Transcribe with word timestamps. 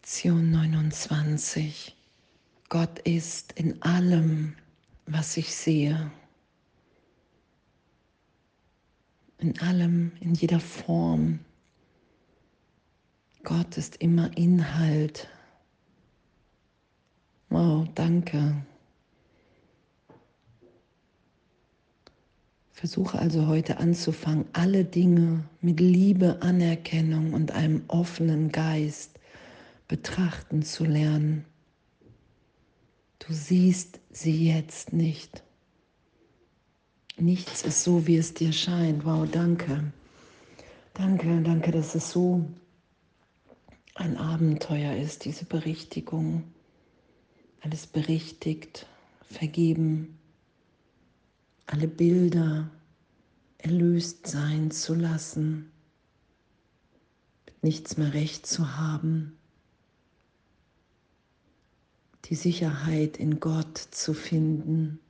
Lektion 0.00 0.50
29. 0.50 1.94
Gott 2.70 3.00
ist 3.00 3.52
in 3.52 3.82
allem, 3.82 4.56
was 5.04 5.36
ich 5.36 5.54
sehe. 5.54 6.10
In 9.38 9.60
allem, 9.60 10.12
in 10.20 10.32
jeder 10.32 10.58
Form. 10.58 11.40
Gott 13.44 13.76
ist 13.76 13.96
immer 13.96 14.34
Inhalt. 14.38 15.28
Wow, 17.50 17.86
danke. 17.94 18.56
Versuche 22.72 23.18
also 23.18 23.46
heute 23.46 23.76
anzufangen, 23.76 24.46
alle 24.54 24.86
Dinge 24.86 25.44
mit 25.60 25.78
Liebe, 25.78 26.38
Anerkennung 26.40 27.34
und 27.34 27.52
einem 27.52 27.84
offenen 27.88 28.50
Geist 28.50 29.19
betrachten 29.90 30.62
zu 30.62 30.84
lernen. 30.84 31.44
Du 33.18 33.32
siehst 33.32 33.98
sie 34.12 34.46
jetzt 34.46 34.92
nicht. 34.92 35.42
Nichts 37.16 37.62
ist 37.62 37.82
so, 37.82 38.06
wie 38.06 38.16
es 38.16 38.32
dir 38.32 38.52
scheint. 38.52 39.04
Wow, 39.04 39.28
danke. 39.28 39.92
Danke, 40.94 41.42
danke, 41.42 41.72
dass 41.72 41.96
es 41.96 42.12
so 42.12 42.48
ein 43.96 44.16
Abenteuer 44.16 44.94
ist, 44.94 45.24
diese 45.24 45.44
Berichtigung. 45.44 46.44
Alles 47.60 47.88
berichtigt, 47.88 48.86
vergeben, 49.22 50.20
alle 51.66 51.88
Bilder 51.88 52.70
erlöst 53.58 54.28
sein 54.28 54.70
zu 54.70 54.94
lassen, 54.94 55.72
nichts 57.60 57.96
mehr 57.96 58.14
recht 58.14 58.46
zu 58.46 58.76
haben, 58.76 59.36
die 62.30 62.36
Sicherheit 62.36 63.16
in 63.16 63.40
Gott 63.40 63.76
zu 63.76 64.14
finden, 64.14 65.00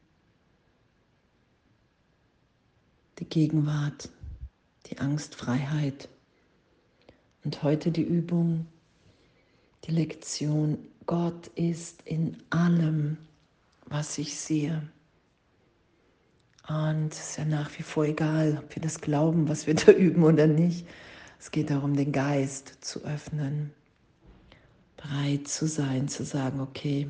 die 3.18 3.26
Gegenwart, 3.26 4.08
die 4.86 4.98
Angstfreiheit. 4.98 6.08
Und 7.44 7.62
heute 7.62 7.90
die 7.90 8.02
Übung, 8.02 8.66
die 9.84 9.92
Lektion, 9.92 10.78
Gott 11.04 11.48
ist 11.48 12.02
in 12.06 12.38
allem, 12.48 13.18
was 13.84 14.16
ich 14.16 14.38
sehe. 14.38 14.82
Und 16.68 17.12
es 17.12 17.30
ist 17.30 17.38
ja 17.38 17.44
nach 17.44 17.76
wie 17.78 17.82
vor 17.82 18.04
egal, 18.04 18.62
ob 18.62 18.74
wir 18.74 18.82
das 18.82 19.00
glauben, 19.00 19.48
was 19.48 19.66
wir 19.66 19.74
da 19.74 19.92
üben 19.92 20.22
oder 20.22 20.46
nicht. 20.46 20.86
Es 21.38 21.50
geht 21.50 21.68
darum, 21.68 21.96
den 21.96 22.12
Geist 22.12 22.82
zu 22.82 23.04
öffnen, 23.04 23.74
bereit 25.00 25.48
zu 25.48 25.66
sein, 25.66 26.08
zu 26.08 26.24
sagen, 26.24 26.60
okay, 26.60 27.08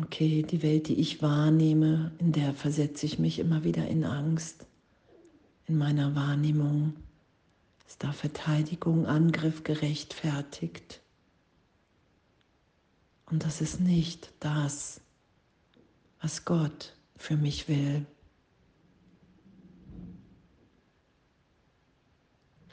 okay, 0.00 0.42
die 0.42 0.62
Welt, 0.62 0.88
die 0.88 1.00
ich 1.00 1.22
wahrnehme, 1.22 2.12
in 2.18 2.32
der 2.32 2.54
versetze 2.54 3.06
ich 3.06 3.18
mich 3.18 3.38
immer 3.38 3.64
wieder 3.64 3.86
in 3.88 4.04
Angst, 4.04 4.66
in 5.66 5.78
meiner 5.78 6.14
Wahrnehmung. 6.14 6.94
Ist 7.86 8.02
da 8.02 8.12
Verteidigung, 8.12 9.06
Angriff 9.06 9.62
gerechtfertigt? 9.62 11.00
Und 13.26 13.44
das 13.44 13.60
ist 13.60 13.80
nicht 13.80 14.32
das, 14.40 15.00
was 16.20 16.44
Gott 16.44 16.94
für 17.16 17.36
mich 17.36 17.68
will. 17.68 18.04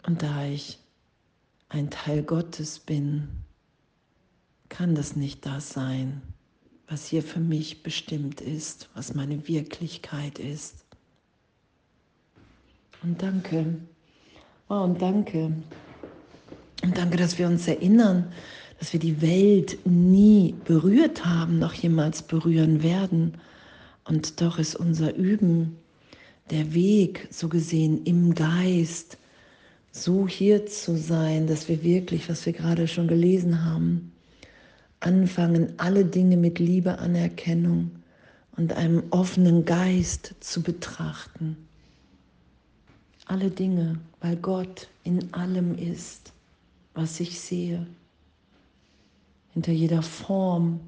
Und 0.05 0.23
da 0.23 0.45
ich 0.45 0.80
ein 1.71 1.89
Teil 1.89 2.21
Gottes 2.21 2.79
bin, 2.79 3.29
kann 4.67 4.93
das 4.93 5.15
nicht 5.15 5.45
das 5.45 5.69
sein, 5.69 6.21
was 6.87 7.05
hier 7.07 7.23
für 7.23 7.39
mich 7.39 7.81
bestimmt 7.81 8.41
ist, 8.41 8.89
was 8.93 9.15
meine 9.15 9.47
Wirklichkeit 9.47 10.37
ist. 10.37 10.85
Und 13.03 13.21
danke, 13.21 13.77
oh, 14.69 14.75
und 14.75 15.01
danke, 15.01 15.53
und 16.83 16.97
danke, 16.97 17.17
dass 17.17 17.37
wir 17.37 17.47
uns 17.47 17.67
erinnern, 17.67 18.31
dass 18.79 18.91
wir 18.91 18.99
die 18.99 19.21
Welt 19.21 19.77
nie 19.85 20.55
berührt 20.65 21.25
haben, 21.25 21.57
noch 21.57 21.73
jemals 21.73 22.21
berühren 22.21 22.83
werden. 22.83 23.35
Und 24.03 24.41
doch 24.41 24.59
ist 24.59 24.75
unser 24.75 25.15
Üben, 25.15 25.77
der 26.49 26.73
Weg, 26.73 27.27
so 27.31 27.47
gesehen 27.47 28.03
im 28.03 28.35
Geist, 28.35 29.17
so 29.91 30.27
hier 30.27 30.65
zu 30.65 30.97
sein, 30.97 31.47
dass 31.47 31.67
wir 31.67 31.83
wirklich, 31.83 32.29
was 32.29 32.45
wir 32.45 32.53
gerade 32.53 32.87
schon 32.87 33.07
gelesen 33.07 33.65
haben, 33.65 34.11
anfangen, 34.99 35.73
alle 35.77 36.05
Dinge 36.05 36.37
mit 36.37 36.59
Liebe, 36.59 36.99
Anerkennung 36.99 37.91
und 38.55 38.73
einem 38.73 39.03
offenen 39.09 39.65
Geist 39.65 40.35
zu 40.39 40.61
betrachten. 40.61 41.57
Alle 43.25 43.49
Dinge, 43.49 43.99
weil 44.19 44.35
Gott 44.37 44.87
in 45.03 45.33
allem 45.33 45.77
ist, 45.77 46.33
was 46.93 47.19
ich 47.19 47.39
sehe. 47.39 47.85
Hinter 49.53 49.71
jeder 49.71 50.01
Form, 50.01 50.79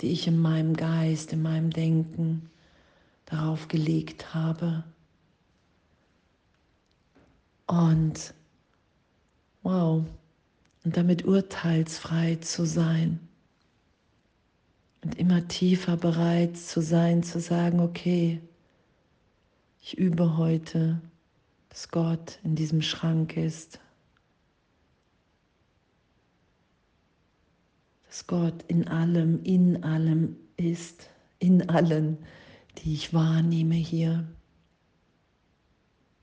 die 0.00 0.08
ich 0.08 0.26
in 0.26 0.38
meinem 0.38 0.74
Geist, 0.74 1.32
in 1.32 1.42
meinem 1.42 1.70
Denken 1.70 2.50
darauf 3.26 3.68
gelegt 3.68 4.34
habe. 4.34 4.84
Und 7.66 8.34
wow, 9.62 10.04
und 10.84 10.96
damit 10.96 11.24
urteilsfrei 11.24 12.36
zu 12.36 12.64
sein. 12.64 13.20
Und 15.02 15.18
immer 15.18 15.46
tiefer 15.48 15.96
bereit 15.96 16.56
zu 16.56 16.80
sein, 16.80 17.22
zu 17.22 17.40
sagen, 17.40 17.80
okay, 17.80 18.40
ich 19.82 19.98
übe 19.98 20.36
heute, 20.36 21.00
dass 21.68 21.90
Gott 21.90 22.38
in 22.42 22.56
diesem 22.56 22.82
Schrank 22.82 23.36
ist, 23.36 23.80
dass 28.06 28.26
Gott 28.26 28.64
in 28.68 28.88
allem, 28.88 29.42
in 29.42 29.84
allem 29.84 30.36
ist, 30.56 31.10
in 31.38 31.68
allen, 31.68 32.18
die 32.78 32.94
ich 32.94 33.12
wahrnehme 33.12 33.74
hier, 33.74 34.26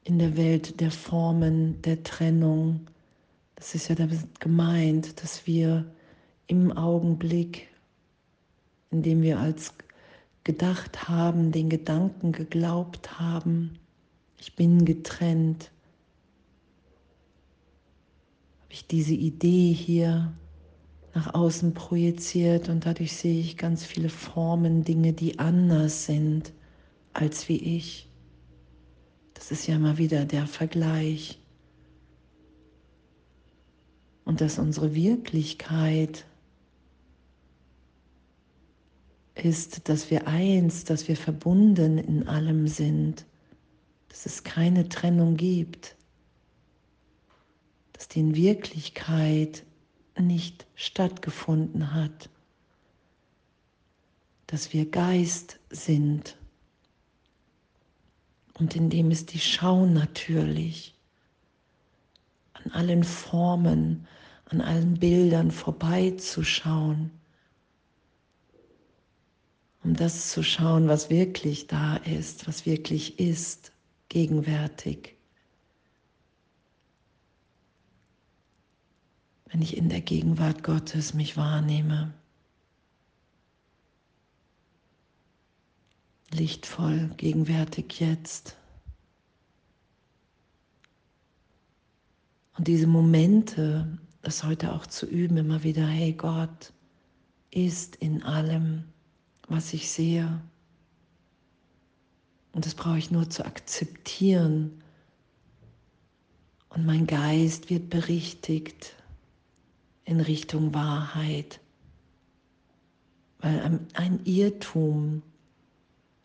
in 0.04 0.20
der 0.20 0.36
Welt 0.38 0.80
der 0.80 0.92
Formen, 0.92 1.82
der 1.82 2.04
Trennung. 2.04 2.82
Das 3.56 3.76
ist 3.76 3.88
ja 3.88 3.96
damit 3.96 4.40
gemeint, 4.40 5.22
dass 5.24 5.48
wir 5.48 5.86
im 6.48 6.72
Augenblick, 6.72 7.70
in 8.92 9.02
dem 9.02 9.22
wir 9.22 9.40
als 9.40 9.74
gedacht 10.44 11.08
haben, 11.08 11.52
den 11.52 11.70
Gedanken 11.70 12.34
geglaubt 12.34 13.20
haben, 13.20 13.80
ich 14.38 14.58
bin 14.58 14.84
getrennt, 14.84 15.72
habe 18.60 18.74
ich 18.74 18.86
diese 18.88 19.14
Idee 19.14 19.72
hier 19.72 20.34
nach 21.14 21.34
außen 21.34 21.74
projiziert 21.74 22.68
und 22.68 22.86
dadurch 22.86 23.14
sehe 23.14 23.40
ich 23.40 23.56
ganz 23.56 23.86
viele 23.86 24.10
Formen, 24.10 24.84
Dinge, 24.84 25.14
die 25.14 25.40
anders 25.40 26.06
sind 26.06 26.52
als 27.14 27.48
wie 27.48 27.78
ich. 27.78 28.10
Das 29.34 29.52
ist 29.52 29.68
ja 29.68 29.78
mal 29.78 29.98
wieder 29.98 30.26
der 30.26 30.48
Vergleich. 30.48 31.40
Und 34.26 34.42
dass 34.42 34.58
unsere 34.58 34.96
Wirklichkeit 34.96 36.26
ist, 39.36 39.90
dass 39.90 40.10
wir 40.12 40.28
eins, 40.28 40.86
dass 40.86 41.08
wir 41.08 41.18
verbunden 41.18 41.98
in 41.98 42.28
allem 42.28 42.68
sind, 42.68 43.26
dass 44.10 44.26
es 44.26 44.44
keine 44.44 44.88
Trennung 44.90 45.36
gibt, 45.36 45.96
dass 47.94 48.08
die 48.08 48.20
in 48.20 48.36
Wirklichkeit 48.36 49.64
nicht 50.20 50.68
stattgefunden 50.76 51.94
hat, 51.94 52.30
dass 54.48 54.72
wir 54.72 54.90
Geist 54.90 55.60
sind 55.70 56.38
und 58.60 58.76
in 58.76 58.90
dem 58.90 59.12
ist 59.12 59.34
die 59.34 59.40
Schau 59.40 59.86
natürlich 59.86 60.96
an 62.54 62.72
allen 62.72 63.04
Formen, 63.04 64.08
an 64.46 64.62
allen 64.62 65.00
Bildern 65.00 65.52
vorbeizuschauen, 65.52 67.12
um 69.84 69.96
das 69.96 70.32
zu 70.32 70.44
schauen, 70.44 70.88
was 70.88 71.10
wirklich 71.10 71.68
da 71.68 71.98
ist, 71.98 72.48
was 72.48 72.66
wirklich 72.66 73.20
ist, 73.20 73.72
gegenwärtig. 74.10 75.18
wenn 79.54 79.62
ich 79.62 79.78
in 79.78 79.88
der 79.88 80.02
Gegenwart 80.02 80.64
Gottes 80.64 81.14
mich 81.14 81.38
wahrnehme. 81.38 82.12
Lichtvoll, 86.34 87.12
gegenwärtig 87.18 88.00
jetzt. 88.00 88.58
Und 92.58 92.68
diese 92.68 92.88
Momente, 92.88 93.98
das 94.22 94.44
heute 94.44 94.74
auch 94.74 94.86
zu 94.86 95.06
üben, 95.06 95.38
immer 95.38 95.64
wieder, 95.64 95.86
hey 95.86 96.14
Gott 96.14 96.74
ist 97.52 97.96
in 97.98 98.24
allem, 98.24 98.86
was 99.48 99.74
ich 99.74 99.90
sehe. 99.90 100.42
Und 102.52 102.66
das 102.66 102.76
brauche 102.76 102.98
ich 102.98 103.12
nur 103.12 103.30
zu 103.30 103.46
akzeptieren. 103.46 104.82
Und 106.70 106.86
mein 106.86 107.06
Geist 107.08 107.70
wird 107.70 107.90
berichtigt 107.90 108.96
in 110.06 110.20
Richtung 110.20 110.74
Wahrheit, 110.74 111.60
weil 113.40 113.80
ein 113.94 114.20
Irrtum 114.26 115.22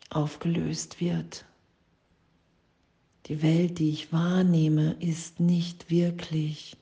aufgelöst 0.09 0.99
wird. 0.99 1.45
Die 3.27 3.41
Welt, 3.41 3.79
die 3.79 3.89
ich 3.89 4.11
wahrnehme, 4.11 4.93
ist 4.99 5.39
nicht 5.39 5.89
wirklich 5.89 6.75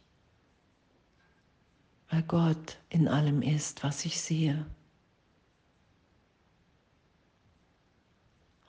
weil 2.09 2.23
Gott 2.23 2.77
in 2.89 3.07
allem 3.07 3.41
ist, 3.41 3.83
was 3.83 4.05
ich 4.05 4.19
sehe. 4.19 4.65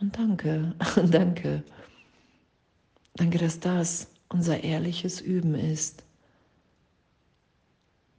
Und 0.00 0.16
danke, 0.16 0.74
danke, 1.10 1.64
danke, 3.14 3.38
dass 3.38 3.60
das 3.60 4.10
unser 4.28 4.62
ehrliches 4.62 5.20
Üben 5.20 5.54
ist, 5.54 6.04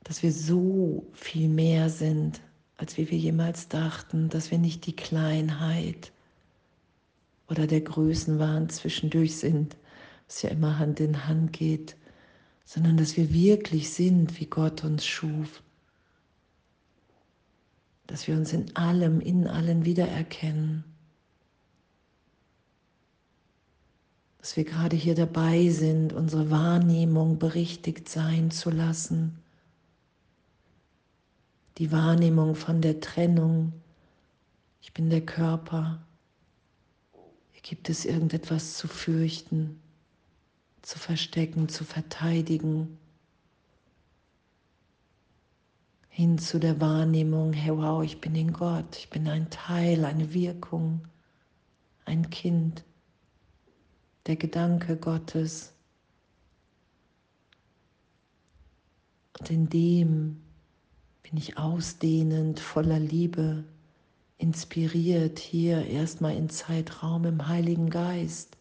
dass 0.03 0.24
wir 0.24 0.31
so 0.31 1.07
viel 1.13 1.47
mehr 1.47 1.89
sind, 1.89 2.41
als 2.77 2.97
wie 2.97 3.09
wir 3.12 3.18
jemals 3.18 3.68
dachten, 3.68 4.30
dass 4.30 4.51
wir 4.51 4.57
nicht 4.57 4.86
die 4.86 4.95
Kleinheit 4.95 6.12
oder 7.50 7.68
der 7.68 7.81
Größenwahn 7.81 8.69
zwischendurch 8.69 9.38
sind, 9.38 9.75
was 10.28 10.42
ja 10.44 10.50
immer 10.50 10.78
Hand 10.78 11.00
in 11.00 11.28
Hand 11.28 11.54
geht, 11.54 11.96
sondern 12.63 12.98
dass 12.98 13.18
wir 13.18 13.34
wirklich 13.34 13.90
sind, 13.92 14.40
wie 14.40 14.46
Gott 14.46 14.84
uns 14.84 15.06
schuf. 15.06 15.63
Dass 18.06 18.28
wir 18.28 18.36
uns 18.36 18.54
in 18.54 18.75
allem, 18.75 19.22
in 19.22 19.48
allen 19.48 19.86
wiedererkennen. 19.86 20.84
Dass 24.38 24.56
wir 24.56 24.63
gerade 24.63 24.96
hier 24.96 25.16
dabei 25.16 25.69
sind, 25.69 26.13
unsere 26.13 26.50
Wahrnehmung 26.51 27.40
berichtigt 27.40 28.07
sein 28.07 28.51
zu 28.51 28.69
lassen. 28.69 29.40
Die 31.80 31.92
Wahrnehmung 31.92 32.56
von 32.56 32.81
der 32.81 33.00
Trennung. 33.00 33.74
Ich 34.81 34.94
bin 34.94 35.10
der 35.10 35.25
Körper. 35.25 36.00
Gibt 37.61 37.89
es 37.89 38.06
irgendetwas 38.06 38.77
zu 38.77 38.88
fürchten 38.88 39.79
zu 40.81 40.97
verstecken, 40.97 41.69
zu 41.69 41.83
verteidigen, 41.83 42.97
hin 46.09 46.38
zu 46.38 46.59
der 46.59 46.81
Wahrnehmung, 46.81 47.53
hey 47.53 47.75
wow, 47.75 48.03
ich 48.03 48.19
bin 48.19 48.35
in 48.35 48.53
Gott, 48.53 48.97
ich 48.97 49.09
bin 49.09 49.27
ein 49.27 49.50
Teil, 49.50 50.06
eine 50.06 50.33
Wirkung, 50.33 51.07
ein 52.06 52.29
Kind, 52.29 52.83
der 54.25 54.35
Gedanke 54.35 54.97
Gottes. 54.97 55.73
Und 59.39 59.50
in 59.50 59.69
dem 59.69 60.41
bin 61.23 61.38
ich 61.38 61.57
ausdehnend, 61.57 62.59
voller 62.59 63.00
Liebe, 63.00 63.63
inspiriert 64.39 65.38
hier 65.38 65.86
erstmal 65.86 66.36
in 66.36 66.50
Zeitraum 66.50 67.25
im 67.25 67.47
Heiligen 67.47 67.91
Geist. 67.91 68.59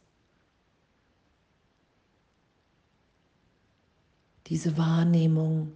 diese 4.48 4.78
Wahrnehmung 4.78 5.72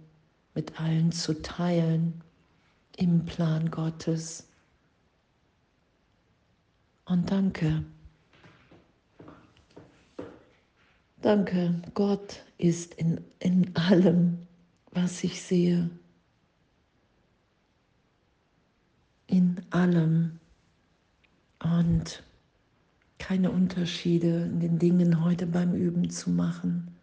mit 0.55 0.79
allen 0.79 1.11
zu 1.11 1.41
teilen 1.41 2.21
im 2.97 3.25
Plan 3.25 3.69
Gottes. 3.69 4.47
Und 7.05 7.29
danke. 7.29 7.83
Danke, 11.21 11.81
Gott 11.93 12.43
ist 12.57 12.95
in, 12.95 13.21
in 13.39 13.75
allem, 13.75 14.39
was 14.91 15.23
ich 15.23 15.41
sehe. 15.41 15.89
In 19.33 19.59
allem. 19.71 20.39
Und 21.57 22.21
keine 23.17 23.49
Unterschiede 23.49 24.43
in 24.43 24.59
den 24.59 24.77
Dingen 24.77 25.23
heute 25.23 25.47
beim 25.47 25.73
Üben 25.73 26.11
zu 26.11 26.29
machen. 26.29 26.95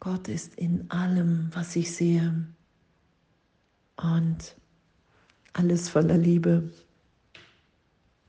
Gott 0.00 0.26
ist 0.26 0.54
in 0.54 0.90
allem, 0.90 1.50
was 1.52 1.76
ich 1.76 1.94
sehe. 1.94 2.46
Und 3.96 4.56
alles 5.52 5.90
voller 5.90 6.16
Liebe. 6.16 6.70